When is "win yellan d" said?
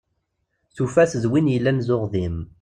1.31-1.89